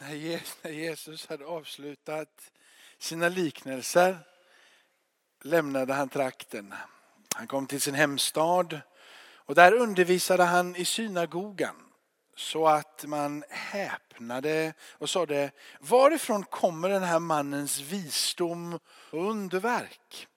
[0.00, 2.52] när Jesus hade avslutat
[2.98, 4.18] sina liknelser
[5.42, 6.74] lämnade han trakten.
[7.34, 8.80] Han kom till sin hemstad
[9.22, 11.76] och där undervisade han i synagogan
[12.36, 15.50] så att man häpnade och sade
[15.80, 18.78] varifrån kommer den här mannens visdom
[19.10, 20.28] och underverk?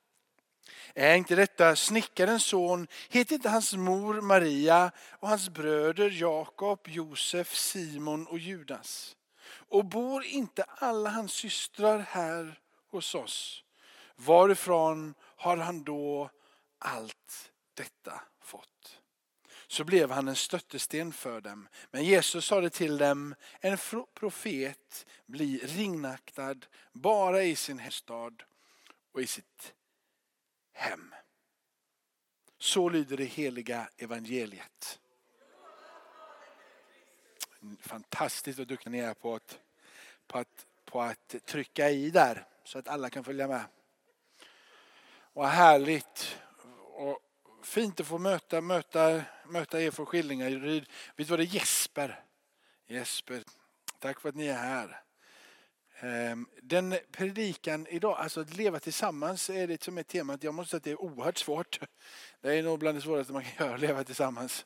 [0.93, 2.88] Är inte detta snickarens son?
[3.09, 9.16] Heter inte hans mor Maria och hans bröder Jakob, Josef, Simon och Judas?
[9.73, 12.59] Och bor inte alla hans systrar här
[12.91, 13.64] hos oss?
[14.15, 16.29] Varifrån har han då
[16.79, 19.01] allt detta fått?
[19.67, 21.67] Så blev han en stöttesten för dem.
[21.91, 23.78] Men Jesus sade till dem, en
[24.14, 26.55] profet blir ringnaktad
[26.92, 28.43] bara i sin hemstad
[29.14, 29.73] och i sitt
[30.73, 31.15] hem.
[32.59, 35.00] Så lyder det heliga evangeliet.
[37.80, 39.59] Fantastiskt vad duktiga ni är på att,
[40.27, 43.66] på, att, på att trycka i där så att alla kan följa med.
[45.33, 46.38] Vad härligt
[46.94, 47.20] och
[47.64, 50.83] fint att få möta, möta, möta er från Skillingaryd.
[51.16, 51.55] Vet du vad det är?
[51.55, 52.23] Jesper.
[52.88, 53.44] Jesper,
[54.00, 55.03] tack för att ni är här.
[56.04, 60.44] Ehm, den predikan idag, alltså att leva tillsammans är det som är temat.
[60.44, 61.80] Jag måste säga att det är oerhört svårt.
[62.42, 64.66] Det är nog bland det svåraste man kan göra, leva tillsammans.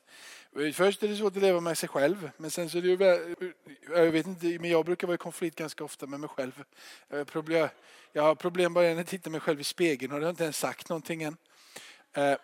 [0.74, 3.52] Först är det svårt att leva med sig själv, men sen så är det ju,
[3.90, 6.64] jag vet inte, men jag brukar vara i konflikt ganska ofta med mig själv.
[8.12, 10.44] Jag har problem bara när jag tittar mig själv i spegeln och det har inte
[10.44, 11.36] ens sagt någonting än.
[12.12, 12.36] Ehm,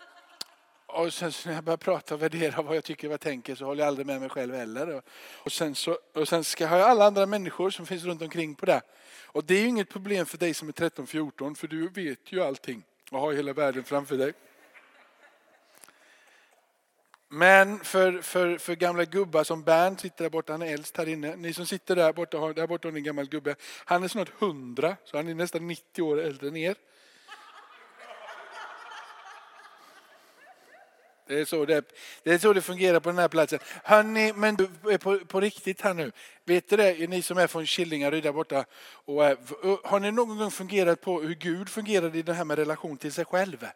[0.95, 3.55] och sen när jag börjar prata och värdera vad jag tycker och vad jag tänker
[3.55, 5.03] så håller jag aldrig med mig själv heller.
[5.35, 8.55] Och sen, så, och sen ska jag ha alla andra människor som finns runt omkring
[8.55, 8.83] på det.
[9.25, 12.43] Och det är ju inget problem för dig som är 13-14 för du vet ju
[12.43, 14.33] allting och har hela världen framför dig.
[17.29, 21.09] Men för, för, för gamla gubbar som Bernt sitter där borta, han är äldst här
[21.09, 21.37] inne.
[21.37, 23.55] Ni som sitter där borta, där borta har ni en gammal gubbe.
[23.85, 26.77] Han är snart 100, så han är nästan 90 år äldre än er.
[31.27, 31.85] Det är, så det,
[32.23, 33.59] det är så det fungerar på den här platsen.
[33.85, 34.57] Hörrni, men
[35.01, 36.13] på, på riktigt här nu.
[36.45, 38.65] Vet du det, ni som är från Killingaryd där borta.
[39.05, 39.23] Och,
[39.85, 43.13] har ni någon gång fungerat på hur Gud fungerade i det här med relation till
[43.13, 43.67] sig själv?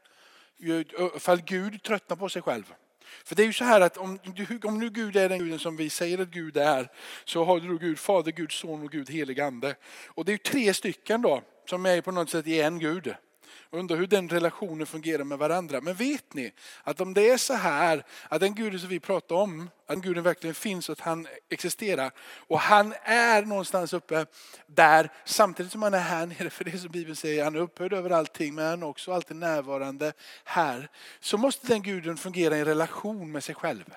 [1.18, 2.74] Fall Gud tröttnar på sig själv.
[3.24, 4.18] För det är ju så här att om,
[4.62, 6.90] om nu Gud är den guden som vi säger att Gud är,
[7.24, 9.74] så har du Gud Fader, Gud Son och Gud helig Ande.
[10.06, 13.14] Och det är ju tre stycken då, som är på något sätt i en Gud.
[13.70, 15.80] Undrar hur den relationen fungerar med varandra.
[15.80, 16.52] Men vet ni
[16.82, 20.24] att om det är så här att den guden som vi pratar om, att guden
[20.24, 24.26] verkligen finns och att han existerar och han är någonstans uppe
[24.66, 27.92] där samtidigt som han är här nere, för det som Bibeln säger, han är upphöjd
[27.92, 30.12] över allting men han är också alltid närvarande
[30.44, 30.88] här.
[31.20, 33.94] Så måste den guden fungera i en relation med sig själv.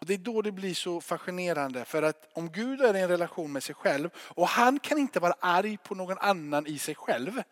[0.00, 1.84] Och det är då det blir så fascinerande.
[1.84, 5.20] För att om Gud är i en relation med sig själv och han kan inte
[5.20, 7.42] vara arg på någon annan i sig själv.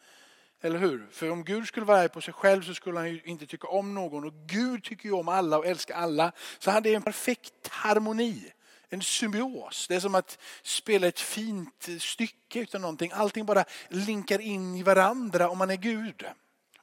[0.61, 1.07] Eller hur?
[1.11, 3.69] För om Gud skulle vara arg på sig själv så skulle han ju inte tycka
[3.69, 4.25] om någon.
[4.25, 6.33] Och Gud tycker ju om alla och älskar alla.
[6.59, 8.53] Så han är en perfekt harmoni.
[8.89, 9.89] En symbios.
[9.89, 13.11] Det är som att spela ett fint stycke utan någonting.
[13.15, 16.25] Allting bara linkar in i varandra om man är Gud.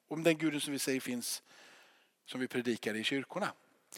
[0.08, 1.44] Om den guden som vi säger finns,
[2.26, 3.54] som vi predikar i kyrkorna.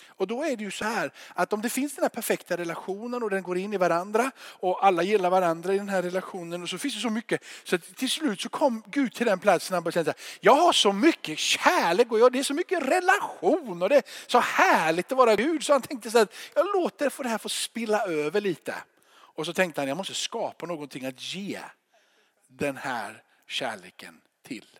[0.08, 3.24] Och då är det ju så här att om det finns den här perfekta relationen
[3.24, 6.70] och den går in i varandra och alla gillar varandra i den här relationen och
[6.70, 9.84] så finns det så mycket så till slut så kom Gud till den platsen och
[9.84, 13.96] bara kände jag har så mycket kärlek och det är så mycket relation och det
[13.96, 17.38] är så härligt att vara Gud så han tänkte så att jag låter det här
[17.38, 18.76] få spilla över lite.
[19.36, 21.60] Och så tänkte han jag måste skapa någonting att ge
[22.48, 24.80] den här kärleken till.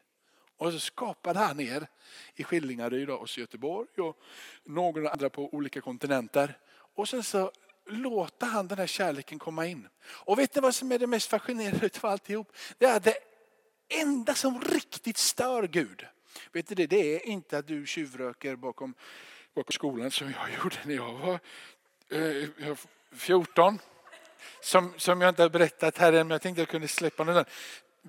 [0.58, 1.88] Och så skapade han er
[2.36, 4.18] i Skillingaryd och Göteborg och
[4.64, 6.58] några andra på olika kontinenter.
[6.96, 7.52] Och sen så
[7.86, 9.88] låter han den här kärleken komma in.
[10.08, 12.52] Och vet ni vad som är det mest fascinerande av alltihop?
[12.78, 13.18] Det är att det
[13.90, 16.06] enda som riktigt stör Gud,
[16.52, 18.94] vet ni det, det är inte att du tjuvröker bakom,
[19.56, 21.40] bakom skolan som jag gjorde när jag var
[22.10, 22.78] eh,
[23.12, 23.80] 14.
[24.62, 27.24] Som, som jag inte har berättat här än, men jag tänkte att jag kunde släppa
[27.24, 27.46] den.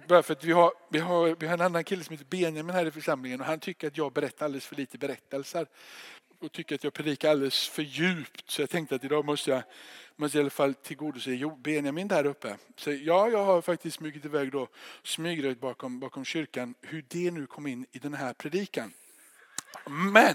[0.05, 2.75] Bara för att vi har, vi, har, vi har en annan kille som heter Benjamin
[2.75, 5.67] här i församlingen och han tycker att jag berättar alldeles för lite berättelser.
[6.39, 8.51] Och tycker att jag predikar alldeles för djupt.
[8.51, 9.63] Så jag tänkte att idag måste jag,
[10.17, 12.57] måste jag i alla fall tillgodose jo, Benjamin där uppe.
[12.77, 14.69] Så ja, jag har faktiskt smugit iväg då,
[15.03, 18.93] smygröjt bakom, bakom kyrkan hur det nu kom in i den här predikan.
[19.87, 20.35] Men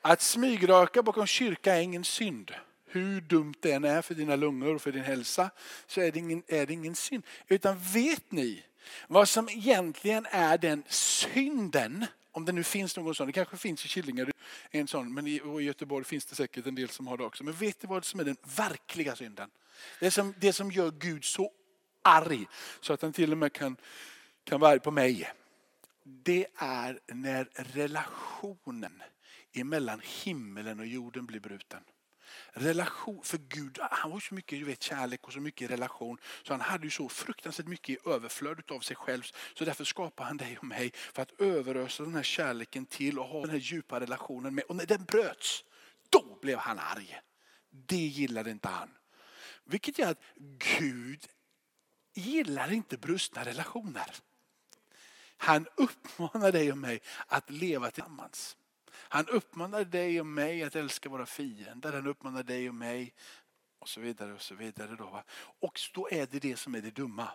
[0.00, 2.54] att smygröka bakom kyrka är ingen synd
[2.88, 5.50] hur dumt det än är för dina lungor och för din hälsa,
[5.86, 7.22] så är det ingen, är det ingen synd.
[7.48, 8.64] Utan vet ni
[9.08, 13.84] vad som egentligen är den synden, om det nu finns någon sån, det kanske finns
[13.84, 14.34] i Killingaryd
[14.70, 17.44] en sån, men i, Göteborg finns det säkert en del som har det också.
[17.44, 19.50] Men vet du vad som är den verkliga synden?
[20.00, 21.50] Det som, det som gör Gud så
[22.02, 22.46] arg
[22.80, 23.76] så att han till och med kan,
[24.44, 25.32] kan vara arg på mig.
[26.02, 29.02] Det är när relationen
[29.52, 31.80] emellan himmelen och jorden blir bruten.
[32.52, 36.18] Relation, för Gud han var så mycket du vet, kärlek och så mycket relation.
[36.42, 39.22] Så han hade ju så fruktansvärt mycket i överflöd av sig själv.
[39.54, 43.26] Så därför skapade han dig och mig för att överösa den här kärleken till och
[43.26, 44.64] ha den här djupa relationen med.
[44.64, 45.64] Och när den bröts,
[46.10, 47.20] då blev han arg.
[47.70, 48.90] Det gillade inte han.
[49.64, 50.22] Vilket gör att
[50.78, 51.26] Gud
[52.14, 54.10] gillar inte brustna relationer.
[55.36, 58.56] Han uppmanar dig och mig att leva tillsammans.
[58.98, 61.92] Han uppmanar dig och mig att älska våra fiender.
[61.92, 63.14] Han uppmanar dig och mig
[63.78, 64.32] och så vidare.
[64.32, 65.22] Och så vidare då,
[65.60, 67.28] Och då är det det som är det dumma.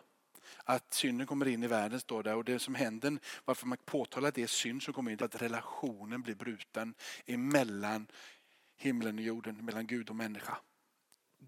[0.64, 4.30] Att synden kommer in i världen står där och det som händer, varför man påtalar
[4.30, 6.94] att det är synd som kommer in, att relationen blir bruten
[7.26, 8.08] emellan
[8.78, 10.58] himlen och jorden, mellan Gud och människa.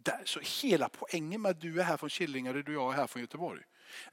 [0.01, 3.07] Där, så hela poängen med att du är här från Killingaryd och jag är här
[3.07, 3.62] från Göteborg.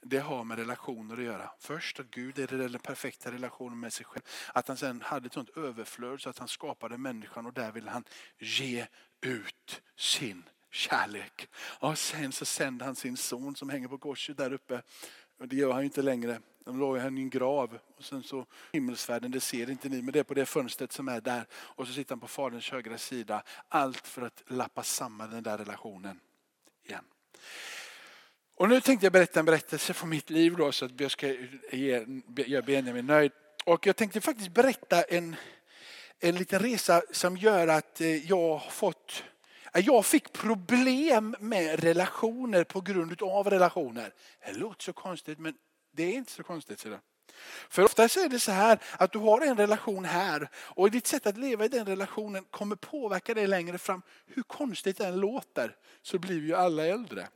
[0.01, 1.51] Det har med relationer att göra.
[1.59, 4.23] Först att Gud är den perfekta relationen med sig själv.
[4.53, 7.87] Att han sen hade ett sånt överflöd så att han skapade människan och där vill
[7.87, 8.03] han
[8.39, 8.87] ge
[9.21, 11.47] ut sin kärlek.
[11.55, 14.81] Och sen så sände han sin son som hänger på korset där uppe.
[15.43, 16.41] Det gör han ju inte längre.
[16.65, 17.79] De låg han i en grav.
[17.97, 21.07] Och sen så himmelsfärden, det ser inte ni, men det är på det fönstret som
[21.07, 21.45] är där.
[21.53, 23.43] Och så sitter han på faderns högra sida.
[23.69, 26.19] Allt för att lappa samman den där relationen
[26.85, 27.03] igen.
[28.55, 31.27] Och nu tänkte jag berätta en berättelse från mitt liv då, så att jag ska
[31.71, 32.05] ge,
[32.35, 33.31] göra Benjamin nöjd.
[33.65, 35.35] Och jag tänkte faktiskt berätta en,
[36.19, 39.23] en liten resa som gör att eh, jag har fått
[39.73, 44.13] jag fick problem med relationer på grund av relationer.
[44.45, 45.53] Det låter så konstigt men
[45.91, 46.79] det är inte så konstigt.
[46.79, 46.99] Sådär.
[47.69, 51.27] För ofta är det så här att du har en relation här och ditt sätt
[51.27, 54.01] att leva i den relationen kommer påverka dig längre fram.
[54.25, 57.27] Hur konstigt det än låter så blir vi ju alla äldre.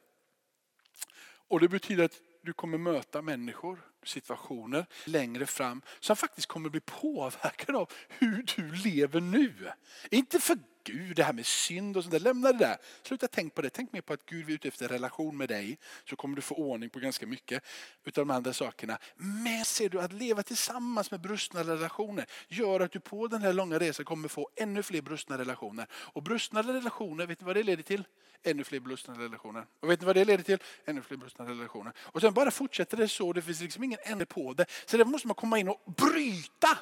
[1.47, 6.79] Och det betyder att du kommer möta människor, situationer längre fram som faktiskt kommer bli
[6.79, 9.71] påverkade av hur du lever nu.
[10.11, 12.77] Inte för Gud, det här med synd och sånt där, lämna det där.
[13.03, 13.69] Sluta tänk på det.
[13.69, 15.77] Tänk mer på att Gud är ute efter relation med dig.
[16.09, 17.63] Så kommer du få ordning på ganska mycket
[18.03, 18.97] utav de andra sakerna.
[19.15, 23.53] Men ser du att leva tillsammans med brustna relationer gör att du på den här
[23.53, 25.87] långa resan kommer få ännu fler brustna relationer.
[25.93, 28.03] Och brustna relationer, vet ni vad det leder till?
[28.43, 29.65] Ännu fler brustna relationer.
[29.79, 30.57] Och vet ni vad det leder till?
[30.85, 31.93] Ännu fler brustna relationer.
[31.99, 34.65] Och sen bara fortsätter det så, det finns liksom ingen ände på det.
[34.85, 36.77] Så det måste man komma in och bryta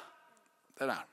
[0.78, 1.04] det där.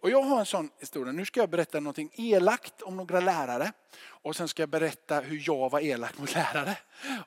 [0.00, 1.12] Och jag har en sån historia.
[1.12, 3.72] Nu ska jag berätta något elakt om några lärare.
[4.02, 6.78] Och sen ska jag berätta hur jag var elak mot lärare.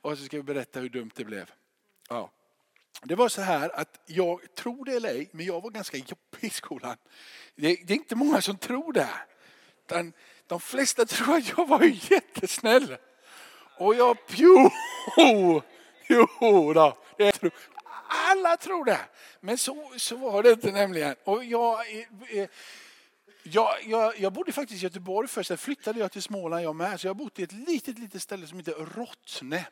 [0.01, 1.51] Och så ska jag berätta hur dumt det blev.
[2.09, 2.31] Ja.
[3.03, 6.39] Det var så här att jag tror det eller ej, men jag var ganska jobbig
[6.39, 6.97] i skolan.
[7.55, 9.09] Det, det är inte många som tror det.
[9.87, 10.13] Den,
[10.47, 12.97] de flesta tror att jag var jättesnäll.
[13.77, 14.71] Och jag, jo,
[16.07, 16.97] jo då,
[18.13, 18.99] alla tror det.
[19.39, 21.15] Men så, så var det inte nämligen.
[21.23, 22.49] Och jag, eh, eh,
[23.43, 26.99] jag, jag, jag bodde faktiskt i Göteborg först, sen flyttade jag till Småland jag med.
[26.99, 29.65] Så jag har bott i ett litet, litet ställe som heter Rottne.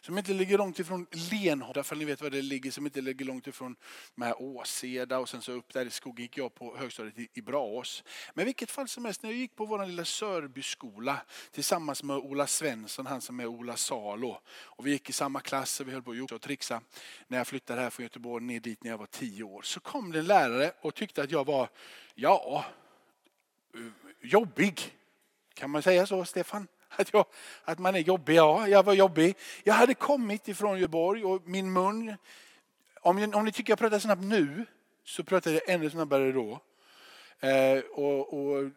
[0.00, 2.70] Som inte ligger långt ifrån Lenhovda, för ni vet var det ligger.
[2.70, 3.76] Som inte ligger långt ifrån
[4.14, 7.42] med Åseda och sen så upp där i skogen gick jag på högstadiet i, i
[7.42, 8.04] Braås.
[8.34, 11.20] Men i vilket fall som helst, när jag gick på vår lilla Sörbyskola
[11.52, 14.40] tillsammans med Ola Svensson, han som är Ola Salo.
[14.48, 16.80] Och vi gick i samma klass och vi höll på att trixa.
[17.26, 20.12] När jag flyttade här från Göteborg ner dit när jag var tio år så kom
[20.12, 21.68] det en lärare och tyckte att jag var,
[22.14, 22.64] ja,
[23.74, 23.80] Eh,
[24.22, 24.94] jobbig.
[25.54, 26.68] Kan man säga så Stefan?
[26.88, 27.24] Att, jag,
[27.64, 28.34] att man är jobbig?
[28.34, 29.36] Ja, jag var jobbig.
[29.64, 32.14] Jag hade kommit ifrån Göteborg och min mun,
[33.00, 34.66] om, om ni tycker jag pratar snabbt nu
[35.04, 36.60] så pratar jag ännu snabbare då.
[37.40, 38.70] Eh, och, och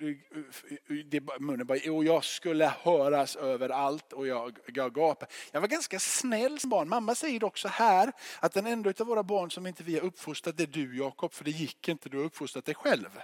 [1.06, 5.32] det, eh, munnen bara, och jag skulle höras överallt och jag, jag gapade.
[5.52, 6.90] Jag var ganska snäll som barn.
[6.90, 10.60] Mamma säger också här att den enda av våra barn som inte vi har uppfostrat
[10.60, 13.20] är du Jakob, för det gick inte, du har uppfostrat dig själv.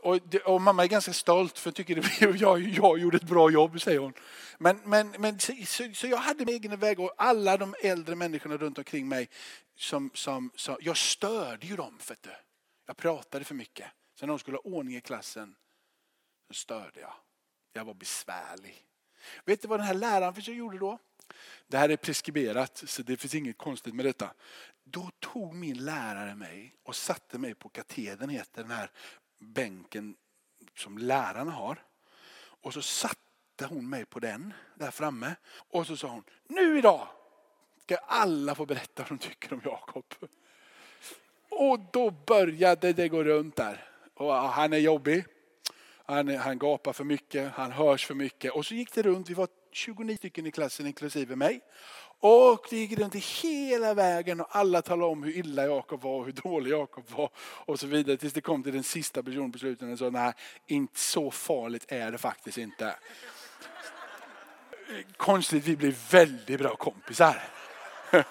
[0.00, 3.50] Och, det, och, mamma är ganska stolt för tycker att jag, jag gjorde ett bra
[3.50, 4.12] jobb, säger hon.
[4.58, 5.52] Men, men, men så,
[5.94, 9.28] så, jag hade min egen väg och alla de äldre människorna runt omkring mig,
[9.76, 11.98] som, som, som, jag störde ju dem.
[11.98, 12.36] För det.
[12.86, 13.86] Jag pratade för mycket.
[14.14, 15.54] Så när de skulle ha ordning i klassen
[16.48, 17.14] så störde jag.
[17.72, 18.84] Jag var besvärlig.
[19.44, 20.98] Vet du vad den här läraren gjorde då?
[21.66, 24.34] Det här är preskriberat så det finns inget konstigt med detta.
[24.84, 28.90] Då tog min lärare mig och satte mig på katedern, heter den här
[29.38, 30.16] bänken
[30.76, 31.82] som lärarna har.
[32.38, 35.34] Och så satte hon mig på den där framme.
[35.70, 37.08] Och så sa hon, nu idag
[37.82, 40.04] ska alla få berätta vad de tycker om Jakob.
[41.48, 43.84] Och då började det gå runt där.
[44.14, 45.24] Och han är jobbig.
[46.04, 48.52] Han, han gapar för mycket, han hörs för mycket.
[48.52, 51.60] Och så gick det runt, vi var 29 stycken i klassen inklusive mig.
[52.20, 56.24] Och det gick runt hela vägen och alla talade om hur illa Jakob var och
[56.24, 57.30] hur dålig Jakob var.
[57.38, 60.32] Och så vidare tills det kom till den sista personen på slutet och sa nej,
[60.66, 62.96] inte så farligt är det faktiskt inte.
[65.16, 67.42] Konstigt, vi blev väldigt bra kompisar.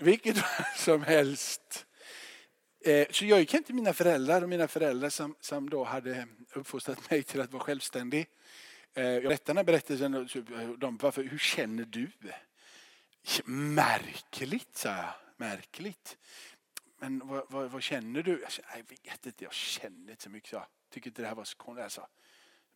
[0.00, 0.36] Vilket
[0.76, 1.86] som helst.
[2.84, 6.26] Eh, så jag gick hem till mina föräldrar och mina föräldrar som, som då hade
[6.54, 8.26] uppfostrat mig till att vara självständig.
[8.94, 10.12] Eh, jag berättade den här berättelsen.
[10.78, 12.10] De, varför, hur känner du?
[13.44, 15.12] Märkligt, sa jag.
[15.36, 16.18] Märkligt.
[16.98, 18.40] Men vad, vad, vad känner du?
[18.40, 20.52] Jag, sa, jag vet inte, jag känner inte så mycket.
[20.52, 21.84] Jag tycker inte det här var så konstigt.
[21.84, 22.06] Alltså,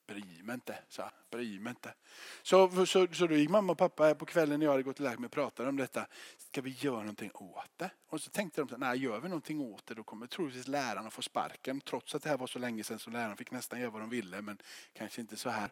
[0.07, 1.95] Bry mig inte, sa bry mig inte.
[2.43, 5.05] Så, så, så då gick mamma och pappa på kvällen när jag hade gått och
[5.05, 6.07] lärt mig och pratade om detta.
[6.37, 7.91] Ska vi göra någonting åt det?
[8.07, 11.23] Och så tänkte de, nej gör vi någonting åt det då kommer troligtvis lärarna få
[11.23, 11.81] sparken.
[11.81, 14.11] Trots att det här var så länge sedan så lärarna fick nästan göra vad de
[14.11, 14.59] ville men
[14.93, 15.71] kanske inte så här.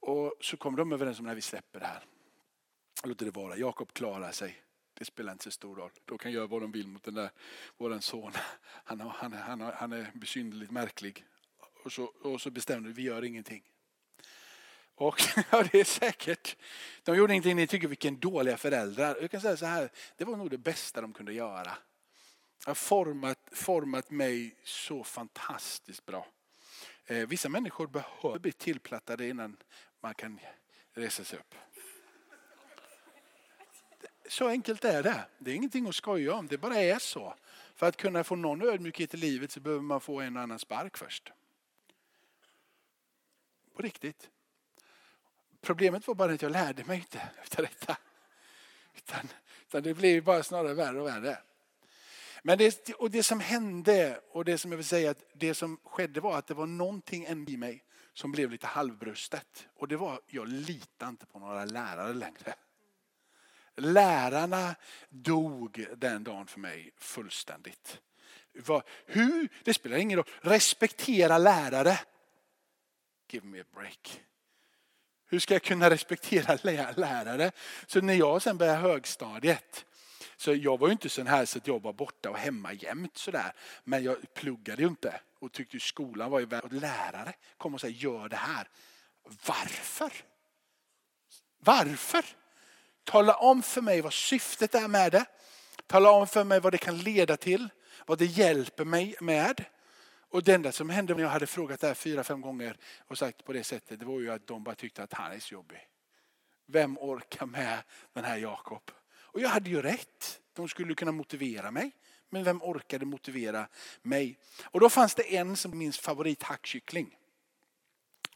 [0.00, 2.04] Och så kom de överens om när vi släpper det här.
[3.04, 4.62] Låter det vara, Jakob klarar sig.
[4.94, 5.90] Det spelar inte så stor roll.
[6.04, 7.30] De kan göra vad de vill mot den där,
[7.76, 8.32] våran son.
[8.84, 11.24] Han, han, han, han är besynnerligt märklig.
[11.88, 13.62] Och så, och så bestämde vi, vi gör ingenting.
[14.94, 16.56] Och ja, det är säkert.
[17.02, 19.18] De gjorde ingenting, ni tycker vilken dåliga föräldrar.
[19.20, 21.78] Jag kan säga så här, det var nog det bästa de kunde göra.
[22.58, 26.26] Det har format, format mig så fantastiskt bra.
[27.06, 29.56] Eh, vissa människor behöver bli tillplattade innan
[30.00, 30.40] man kan
[30.92, 31.54] resa sig upp.
[34.28, 35.24] Så enkelt är det.
[35.38, 37.34] Det är ingenting att skoja om, det bara är så.
[37.74, 40.58] För att kunna få någon ödmjukhet i livet så behöver man få en och annan
[40.58, 41.32] spark först.
[43.78, 44.30] På riktigt.
[45.60, 47.20] Problemet var bara att jag lärde mig inte
[47.58, 47.96] av detta.
[48.96, 49.28] Utan,
[49.66, 51.38] utan det blev bara snarare värre och värre.
[52.42, 55.80] Men det, och det som hände och det som jag vill säga att det som
[55.84, 59.68] skedde var att det var någonting i mig som blev lite halvbrustet.
[59.74, 62.54] Och det var, jag litade inte på några lärare längre.
[63.76, 64.74] Lärarna
[65.08, 68.00] dog den dagen för mig fullständigt.
[69.06, 69.48] Hur?
[69.64, 70.28] Det spelar ingen roll.
[70.40, 71.98] Respektera lärare.
[73.28, 74.20] Give me a break.
[75.30, 76.58] Hur ska jag kunna respektera
[76.96, 77.52] lärare?
[77.86, 79.84] Så när jag sen började högstadiet
[80.36, 83.16] så jag var ju inte sån här så att jag var borta och hemma jämt
[83.16, 83.52] sådär.
[83.84, 86.72] Men jag pluggade ju inte och tyckte skolan var ju värd.
[86.72, 88.68] Lärare kom och sa gör det här.
[89.46, 90.12] Varför?
[91.58, 92.24] Varför?
[93.04, 95.24] Tala om för mig vad syftet är med det.
[95.86, 97.68] Tala om för mig vad det kan leda till.
[98.06, 99.64] Vad det hjälper mig med.
[100.30, 103.18] Och det enda som hände när jag hade frågat det här fyra, fem gånger och
[103.18, 105.54] sagt på det sättet, det var ju att de bara tyckte att han är så
[105.54, 105.88] jobbig.
[106.66, 107.78] Vem orkar med
[108.12, 108.90] den här Jakob?
[109.10, 110.40] Och jag hade ju rätt.
[110.52, 111.90] De skulle kunna motivera mig.
[112.30, 113.68] Men vem orkade motivera
[114.02, 114.38] mig?
[114.64, 117.18] Och då fanns det en som min favorit hackkyckling.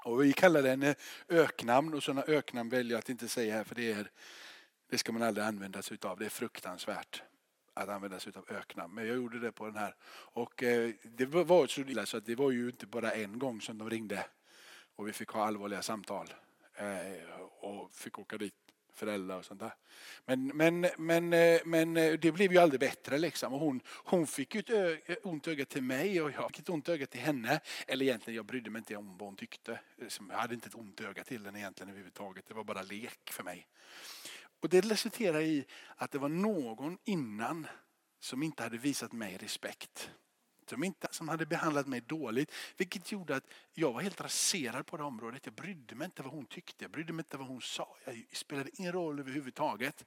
[0.05, 0.95] Och vi kallar den eh,
[1.29, 4.11] öknamn och sådana öknamn väljer jag att inte säga här för det, är,
[4.91, 6.19] det ska man aldrig använda sig av.
[6.19, 7.23] Det är fruktansvärt
[7.75, 8.95] att använda sig av öknamn.
[8.95, 9.95] Men jag gjorde det på den här.
[10.11, 13.61] Och eh, det var så illa så att det var ju inte bara en gång
[13.61, 14.25] som de ringde
[14.97, 16.35] och vi fick ha allvarliga samtal.
[16.75, 18.55] Eh, och fick åka dit
[18.95, 19.75] föräldrar och sånt där.
[20.27, 23.53] Men, men, men, eh, men eh, det blev ju aldrig bättre liksom.
[23.53, 26.69] Och hon, hon fick ju ett eh, ont öga till mig och jag fick ett
[26.69, 27.61] ont öga till henne.
[27.87, 29.81] Eller egentligen, jag brydde mig inte om vad hon tyckte.
[30.31, 32.47] Jag hade inte ett ont öga till henne egentligen överhuvudtaget.
[32.49, 33.67] Det var bara lek för mig.
[34.63, 35.65] Och det resulterade i
[35.97, 37.67] att det var någon innan
[38.21, 40.11] som inte hade visat mig respekt.
[40.67, 42.53] Som, inte, som hade behandlat mig dåligt.
[42.77, 45.43] Vilket gjorde att jag var helt raserad på det området.
[45.45, 46.85] Jag brydde mig inte vad hon tyckte.
[46.85, 47.97] Jag brydde mig inte vad hon sa.
[48.05, 50.05] Jag spelade ingen roll överhuvudtaget.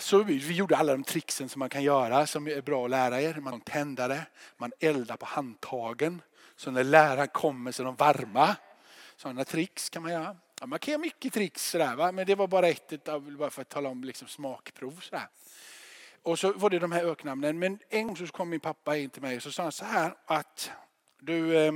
[0.00, 2.90] Så vi, vi gjorde alla de tricksen som man kan göra som är bra att
[2.90, 3.34] lära er.
[3.34, 6.22] Man tändare, man eldar på handtagen.
[6.56, 8.56] Så när läraren kommer så är de varma.
[9.16, 10.36] Sådana tricks kan man göra.
[10.62, 12.12] Ja, man kan göra mycket tricks sådär, va?
[12.12, 15.00] men det var bara ett av, bara för att tala om liksom smakprov.
[15.00, 15.28] Sådär.
[16.22, 17.58] Och så var det de här öknamnen.
[17.58, 19.84] Men en gång så kom min pappa in till mig och så sa han så
[19.84, 20.70] här att
[21.20, 21.72] du, eh,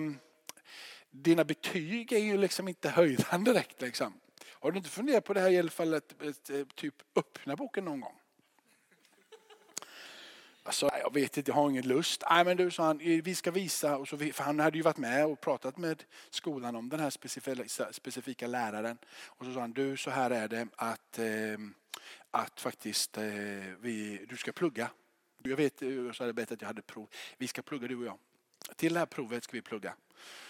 [1.11, 3.83] dina betyg är ju liksom inte höjda direkt.
[3.83, 4.21] Liksom.
[4.45, 7.85] Har du inte funderat på det här i alla fall att eh, typ öppna boken
[7.85, 8.21] någon gång?
[10.67, 12.23] Alltså, jag vet inte, jag har ingen lust.
[12.31, 13.97] Nej men du, sa han, eh, vi ska visa.
[13.97, 17.11] Och så, för han hade ju varit med och pratat med skolan om den här
[17.11, 18.99] specifika, specifika läraren.
[19.27, 21.59] Och så sa han, du så här är det att, eh,
[22.31, 23.25] att faktiskt eh,
[23.81, 24.91] vi, du ska plugga.
[25.43, 27.09] Jag vet, eh, jag hade bett att jag hade prov.
[27.39, 28.19] Vi ska plugga du och jag.
[28.77, 29.95] Till det här provet ska vi plugga.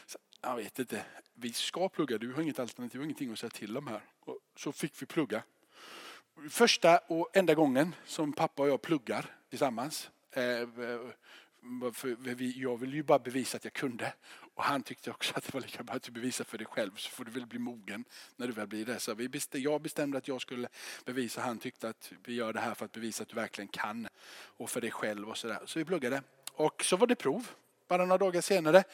[0.06, 1.04] Så, jag vet inte,
[1.34, 4.00] vi ska plugga, du har inget alternativ, ingenting att säga till om här.
[4.20, 5.42] Och så fick vi plugga.
[6.50, 10.10] Första och enda gången som pappa och jag pluggar tillsammans.
[10.30, 10.66] Eh, eh,
[12.56, 14.12] jag ville ju bara bevisa att jag kunde.
[14.54, 16.90] Och han tyckte också att det var lika bra att du bevisar för dig själv
[16.96, 18.04] så får du väl bli mogen
[18.36, 19.00] när du väl blir det.
[19.00, 20.68] Så vi bestämde, jag bestämde att jag skulle
[21.04, 21.40] bevisa.
[21.40, 24.08] Han tyckte att vi gör det här för att bevisa att du verkligen kan.
[24.56, 25.58] Och för dig själv och sådär.
[25.64, 26.22] Så vi pluggade.
[26.52, 27.50] Och så var det prov.
[27.88, 28.84] Bara några dagar senare.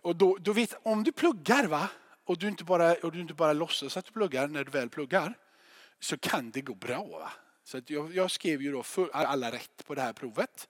[0.00, 1.88] Och då, då vet, om du pluggar va.
[2.24, 4.90] Och du inte bara, och du inte bara låtsas att du pluggar när du väl
[4.90, 5.34] pluggar.
[6.00, 7.32] Så kan det gå bra va.
[7.64, 10.68] Så jag, jag, skrev ju då för, alla rätt på det här provet.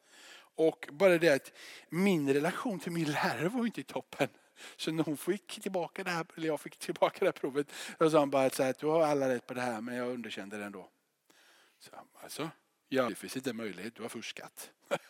[0.56, 1.52] Och bara det att
[1.88, 4.28] min relation till min lärare var inte i toppen.
[4.76, 8.10] Så när hon fick tillbaka det här, eller jag fick tillbaka det här provet, då
[8.10, 10.56] sa hon bara så här, du har alla rätt på det här men jag underkände
[10.58, 10.90] det ändå.
[11.78, 12.50] Så, alltså,
[12.88, 14.70] ja, det finns inte möjlighet, du har fuskat.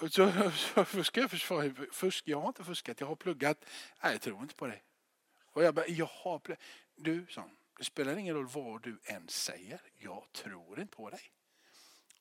[0.00, 0.08] Så,
[0.52, 3.64] så fuskar jag försvara, fusk, jag har inte fuskat, jag har pluggat.
[4.02, 4.82] Nej, jag tror inte på dig.
[5.52, 6.62] Och jag bara, jag har pluggat.
[6.96, 11.10] Du, sa hon det spelar ingen roll vad du än säger, jag tror inte på
[11.10, 11.20] dig.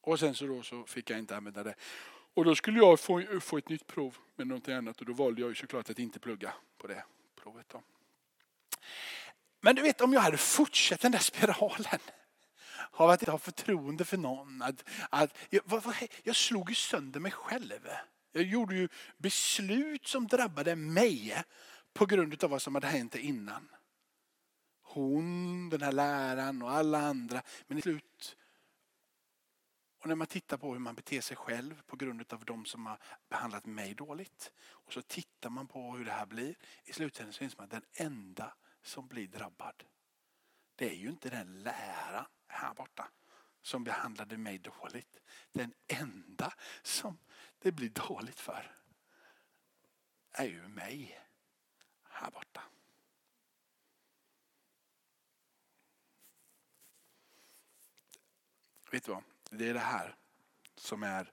[0.01, 1.75] Och sen så, då så fick jag inte använda det.
[2.33, 5.41] Och då skulle jag få, få ett nytt prov med någonting annat och då valde
[5.41, 7.03] jag ju såklart att inte plugga på det
[7.35, 7.69] provet.
[7.69, 7.83] Då.
[9.61, 11.99] Men du vet om jag hade fortsatt den där spiralen
[12.91, 14.61] av att inte ha förtroende för någon.
[14.61, 17.87] Att, att, jag, vad, vad, jag slog ju sönder mig själv.
[18.31, 21.43] Jag gjorde ju beslut som drabbade mig
[21.93, 23.69] på grund av vad som hade hänt innan.
[24.97, 27.41] Hon, den här läraren och alla andra.
[27.67, 28.37] Men i slut
[29.99, 32.85] och när man tittar på hur man beter sig själv på grund av de som
[32.85, 32.99] har
[33.29, 34.51] behandlat mig dåligt.
[34.59, 36.55] Och så tittar man på hur det här blir.
[36.83, 39.83] I slutändan så inser man att den enda som blir drabbad.
[40.75, 43.09] Det är ju inte den läraren här borta
[43.61, 45.19] som behandlade mig dåligt.
[45.51, 47.17] Den enda som
[47.59, 48.77] det blir dåligt för
[50.31, 51.19] är ju mig
[52.03, 52.46] här borta.
[58.91, 59.23] Vet du vad?
[59.49, 60.15] Det är det här
[60.75, 61.31] som är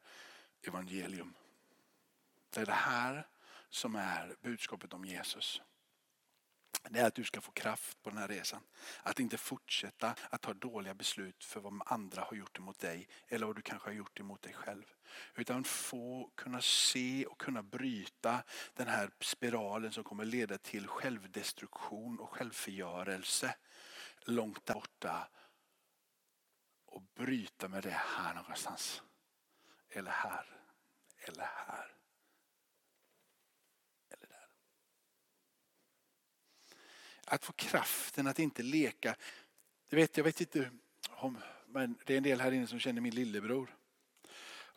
[0.63, 1.35] evangelium.
[2.51, 3.27] Det är det här
[3.69, 5.63] som är budskapet om Jesus.
[6.91, 8.61] Det är att du ska få kraft på den här resan.
[9.03, 13.47] Att inte fortsätta att ta dåliga beslut för vad andra har gjort emot dig eller
[13.47, 14.85] vad du kanske har gjort emot dig själv.
[15.35, 18.43] Utan få kunna se och kunna bryta
[18.75, 23.57] den här spiralen som kommer leda till självdestruktion och självförgörelse
[24.25, 25.29] långt där borta
[26.95, 29.03] och bryta med det här någonstans.
[29.91, 30.47] Eller här.
[31.19, 31.95] Eller här.
[34.09, 34.49] Eller där.
[37.25, 39.17] Att få kraften att inte leka.
[39.89, 40.71] Du vet, jag vet inte
[41.11, 43.77] om, men det är en del här inne som känner min lillebror.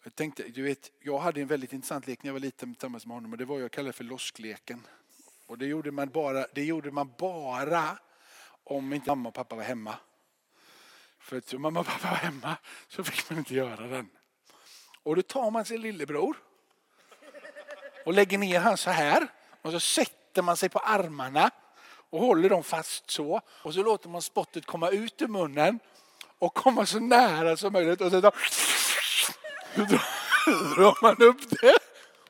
[0.04, 3.06] Jag tänkte, du vet, jag hade en väldigt intressant lek när jag var liten tillsammans
[3.06, 4.88] med honom och det var jag kallade för loskleken.
[5.46, 8.00] Och det gjorde man bara, det gjorde man bara
[8.64, 10.00] om inte mamma och pappa var hemma.
[11.28, 12.56] För att mamma och pappa var hemma
[12.88, 14.10] så fick man inte göra den.
[15.04, 16.38] Och då tar man sin lillebror
[18.06, 19.28] och lägger ner han så här.
[19.62, 21.52] Och så sätter man sig på armarna
[22.10, 23.42] och håller dem fast så.
[23.48, 25.80] Och så låter man spottet komma ut ur munnen
[26.40, 28.02] och komma så nära som möjligt.
[28.02, 28.34] Och så drar
[31.02, 31.78] man upp det.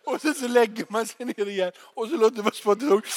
[0.03, 3.07] Och sen så lägger man sig ner igen och så låter man spottet och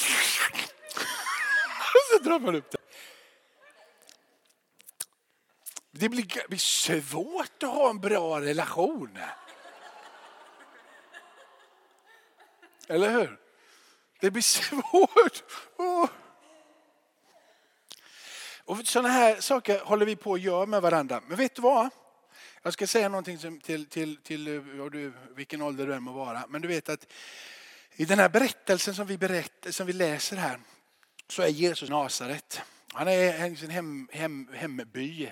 [2.11, 2.77] så drar man upp det.
[5.91, 9.19] Det blir svårt att ha en bra relation.
[12.87, 13.39] Eller hur?
[14.19, 15.43] Det blir svårt.
[15.77, 16.09] Oh.
[18.65, 21.21] Och sådana här saker håller vi på att göra med varandra.
[21.27, 21.89] Men vet du vad?
[22.61, 26.43] Jag ska säga någonting till, till, till eh, du, vilken ålder du än må vara.
[26.49, 27.07] Men du vet att
[27.95, 30.59] i den här berättelsen som vi, berätt, som vi läser här
[31.27, 32.61] så är Jesus Nasaret.
[32.93, 35.31] Han är i sin hem, hem, hemby.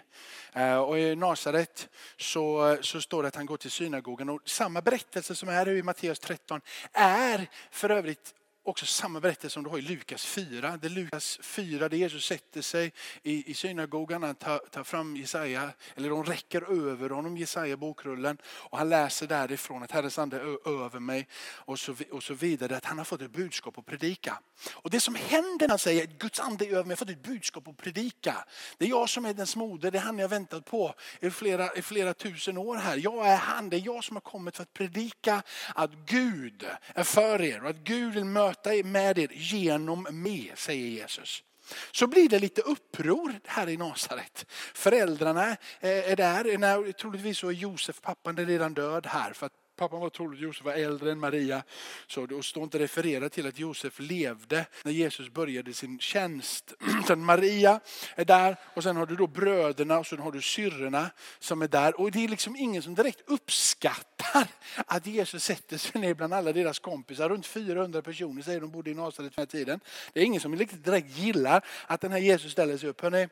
[0.54, 4.30] Eh, och i Nasaret så, så står det att han går till synagogan.
[4.30, 6.62] Och samma berättelse som är i Matteus 13
[6.94, 8.34] är för övrigt
[8.70, 10.78] också samma berättelse som du har i Lukas 4.
[10.78, 15.16] Det är Lukas 4 där Jesus sätter sig i, i synagogan, han tar, tar fram
[15.18, 20.38] Jesaja, eller de räcker över honom Jesaja bokrullen och han läser därifrån att Herrens ande
[20.38, 22.78] är över mig och så, och så vidare.
[22.78, 24.40] Att han har fått ett budskap att predika.
[24.74, 26.96] Och det som händer när han säger att Guds ande är över mig, jag har
[26.96, 28.46] fått ett budskap att predika.
[28.78, 31.74] Det är jag som är den moder, det är han jag väntat på i flera,
[31.74, 32.98] i flera tusen år här.
[32.98, 35.44] Jag är han, det är jag som har kommit för att predika
[35.76, 40.52] att Gud är för er och att Gud vill möta möta med er genom mig,
[40.56, 41.44] säger Jesus.
[41.92, 44.46] Så blir det lite uppror här i Nasaret.
[44.74, 49.34] Föräldrarna eh, är där, troligtvis så är Josef, pappan, redan död här.
[49.34, 51.64] För att pappan var trolig Josef var äldre än Maria.
[52.08, 56.74] Så det står inte refererat till att Josef levde när Jesus började sin tjänst.
[57.08, 57.80] Sen Maria
[58.16, 61.68] är där och sen har du då bröderna och sen har du syrrorna som är
[61.68, 62.00] där.
[62.00, 64.48] Och det är liksom ingen som direkt uppskattar
[64.86, 67.30] att Jesus sätter sig ner bland alla deras kompisar.
[67.30, 69.80] Runt 400 personer säger de bodde i Nasaret den här tiden.
[70.14, 73.02] Det är ingen som riktigt direkt gillar att den här Jesus ställer sig upp.
[73.02, 73.28] Hörrni,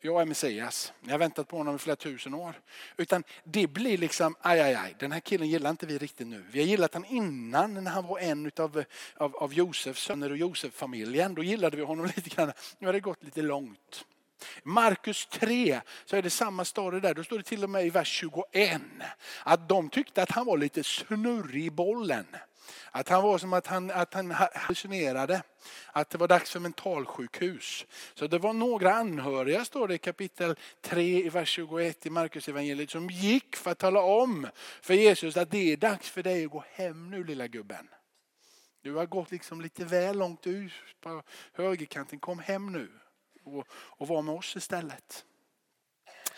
[0.00, 0.92] jag är Messias.
[1.00, 2.60] ni har väntat på honom i flera tusen år.
[2.96, 6.44] Utan det blir liksom, aj, aj, aj, den här killen gillar inte vi riktigt nu.
[6.50, 8.84] Vi har gillat honom innan när han var en utav,
[9.16, 11.34] av, av Josefs söner och Josef-familjen.
[11.34, 12.52] Då gillade vi honom lite grann.
[12.78, 14.04] Nu har det gått lite långt.
[14.62, 17.14] Markus 3 så är det samma story där.
[17.14, 18.82] Då står det till och med i vers 21
[19.42, 22.26] att de tyckte att han var lite snurrig i bollen.
[22.90, 25.42] Att han var som att han, att han hallucinerade.
[25.92, 27.86] Att det var dags för mentalsjukhus.
[28.14, 32.48] Så det var några anhöriga, står det i kapitel 3 i vers 21 i Markus
[32.48, 34.46] evangeliet som gick för att tala om
[34.82, 37.88] för Jesus att det är dags för dig att gå hem nu lilla gubben.
[38.82, 42.18] Du har gått liksom lite väl långt ut på högerkanten.
[42.18, 42.88] Kom hem nu
[43.44, 45.24] och, och var med oss istället.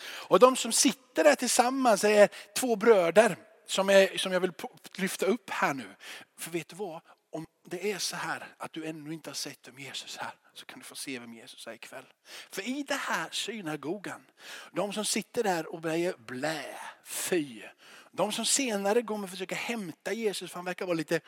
[0.02, 3.36] Och de som sitter där tillsammans är två bröder
[3.70, 4.52] som, är, som jag vill
[4.96, 5.96] lyfta upp här nu.
[6.38, 7.00] För vet du vad?
[7.32, 10.66] Om det är så här att du ännu inte har sett vem Jesus är så
[10.66, 12.04] kan du få se vem Jesus är ikväll.
[12.50, 14.26] För i det här synagogan,
[14.72, 16.64] de som sitter där och börjar blä,
[17.04, 17.62] fy.
[18.10, 21.20] De som senare kommer försöka hämta Jesus för han verkar vara lite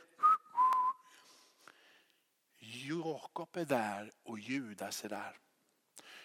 [2.59, 5.37] Jakob är där och Judas är där.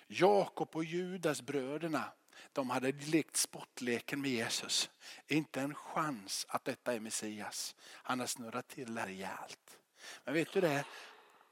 [0.07, 2.13] Jakob och Judas bröderna
[2.53, 4.89] de hade lekt sportleken med Jesus.
[5.27, 7.75] Inte en chans att detta är Messias.
[7.81, 9.79] Han har snurrat till det rejält.
[10.23, 10.85] Men vet du det?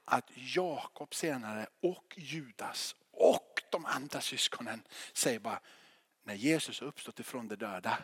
[0.06, 5.60] Att Jakob senare och Judas och de andra syskonen säger bara
[6.24, 7.98] när Jesus har uppstått ifrån de döda.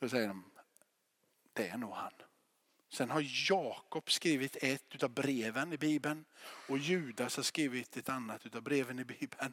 [0.00, 0.44] Då säger de
[1.52, 2.12] det är nog han.
[2.88, 6.24] Sen har Jakob skrivit ett av breven i Bibeln
[6.68, 9.52] och Judas har skrivit ett annat av breven i Bibeln.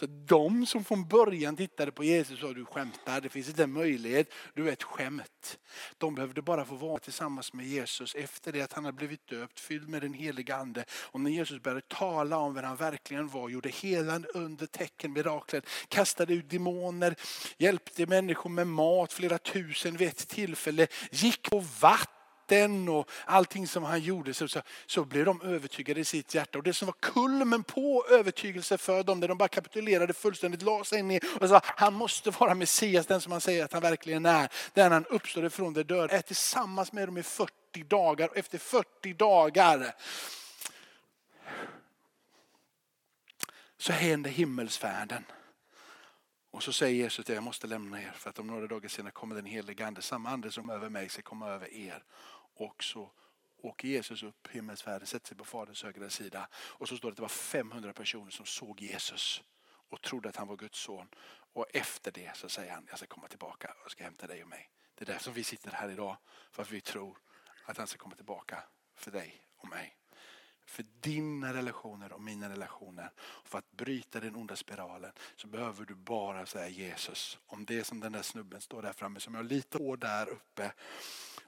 [0.00, 3.72] Så de som från början tittade på Jesus sa du skämtar, det finns inte en
[3.72, 5.58] möjlighet, du är ett skämt.
[5.98, 9.60] De behövde bara få vara tillsammans med Jesus efter det att han hade blivit döpt,
[9.60, 10.84] fylld med den heliga ande.
[10.90, 15.62] Och när Jesus började tala om vem han verkligen var, gjorde helande under tecken, mirakler,
[15.88, 17.14] kastade ut demoner,
[17.58, 22.15] hjälpte människor med mat, flera tusen vid ett tillfälle, gick på vatten
[22.46, 26.58] natten och allting som han gjorde så, så, så blev de övertygade i sitt hjärta.
[26.58, 30.84] Och det som var kulmen på övertygelse för dem, där de bara kapitulerade fullständigt, la
[30.84, 34.26] sig ner och sa han måste vara Messias, den som han säger att han verkligen
[34.26, 34.48] är.
[34.74, 37.52] Den han uppstår ifrån de döda, är tillsammans med dem i 40
[37.88, 39.94] dagar och efter 40 dagar
[43.78, 45.24] så händer himmelsfärden.
[46.56, 49.12] Och så säger Jesus att jag måste lämna er för att om några dagar senare
[49.12, 50.02] kommer den helige ande.
[50.02, 52.02] Samma ande som över mig ska komma över er.
[52.56, 53.10] Och så
[53.56, 56.48] åker Jesus upp himmelsfärden, sätter sig på faderns högra sida.
[56.54, 59.42] Och så står det att det var 500 personer som såg Jesus
[59.88, 61.08] och trodde att han var Guds son.
[61.52, 64.48] Och efter det så säger han, jag ska komma tillbaka och ska hämta dig och
[64.48, 64.70] mig.
[64.94, 66.16] Det är därför vi sitter här idag.
[66.50, 67.18] För att vi tror
[67.64, 68.62] att han ska komma tillbaka
[68.94, 69.96] för dig och mig.
[70.66, 73.10] För dina relationer och mina relationer.
[73.44, 77.38] För att bryta den onda spiralen så behöver du bara säga Jesus.
[77.46, 80.28] Om det som den där snubben står där framme som jag litar lite år där
[80.28, 80.72] uppe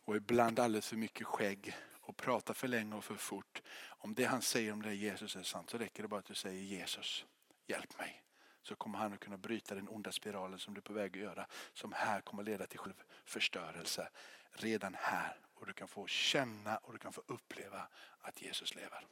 [0.08, 3.62] och ibland alldeles för mycket skägg och pratar för länge och för fort.
[3.88, 6.34] Om det han säger om det Jesus är sant så räcker det bara att du
[6.34, 7.26] säger Jesus,
[7.66, 8.22] hjälp mig.
[8.62, 11.22] Så kommer han att kunna bryta den onda spiralen som du är på väg att
[11.22, 11.46] göra.
[11.72, 14.08] Som här kommer att leda till självförstörelse.
[14.50, 15.40] Redan här.
[15.54, 17.88] Och du kan få känna och du kan få uppleva
[18.20, 19.06] att Jesus lever.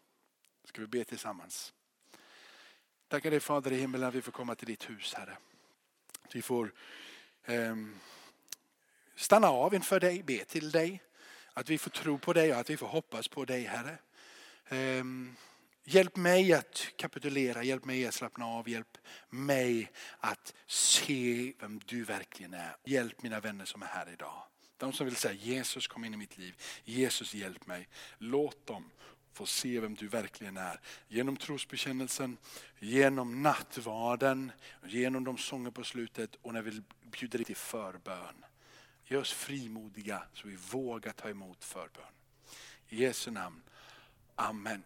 [0.64, 1.74] Ska vi be tillsammans?
[3.08, 5.36] Tackar dig Fader i himmelen att vi får komma till ditt hus Herre.
[6.32, 6.72] vi får
[7.46, 8.00] um,
[9.16, 11.02] stanna av inför dig, be till dig.
[11.52, 13.98] Att vi får tro på dig och att vi får hoppas på dig Herre.
[14.68, 15.36] Ehm,
[15.84, 18.98] hjälp mig att kapitulera, hjälp mig att slappna av, hjälp
[19.30, 22.76] mig att se vem du verkligen är.
[22.84, 24.42] Hjälp mina vänner som är här idag.
[24.76, 27.88] De som vill säga Jesus kom in i mitt liv, Jesus hjälp mig.
[28.18, 28.90] Låt dem
[29.32, 30.80] få se vem du verkligen är.
[31.08, 32.36] Genom trosbekännelsen,
[32.78, 34.52] genom nattvarden,
[34.86, 38.45] genom de sånger på slutet och när vi bjuder till förbön.
[39.08, 42.04] Gör oss frimodiga så vi vågar ta emot förbön.
[42.88, 43.62] I Jesu namn.
[44.34, 44.82] Amen.